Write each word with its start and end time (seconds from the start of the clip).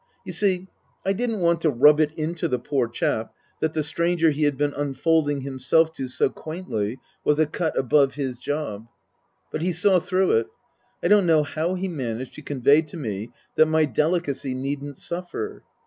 You 0.25 0.33
see, 0.33 0.67
I 1.05 1.13
didn't 1.13 1.41
want 1.41 1.61
to 1.61 1.69
rub 1.69 1.99
it 1.99 2.11
into 2.13 2.47
the 2.47 2.57
poor 2.57 2.87
chap 2.87 3.35
that 3.59 3.73
the 3.73 3.83
stranger 3.83 4.31
he 4.31 4.45
had 4.45 4.57
been 4.57 4.73
unfolding 4.73 5.41
himself 5.41 5.93
to 5.93 6.07
so 6.07 6.27
quaintly 6.31 6.97
was 7.23 7.37
a 7.37 7.45
cut 7.45 7.77
above 7.77 8.15
his 8.15 8.39
job. 8.39 8.87
But 9.51 9.61
he 9.61 9.71
saw 9.71 9.99
through 9.99 10.31
it. 10.39 10.47
I 11.03 11.07
don't 11.07 11.27
know 11.27 11.43
how 11.43 11.75
he 11.75 11.87
managed 11.87 12.33
to 12.33 12.41
convey 12.41 12.81
to 12.81 12.97
me 12.97 13.29
that 13.53 13.67
my 13.67 13.85
delicacy 13.85 14.55
needn't 14.55 14.97
suffer. 14.97 15.61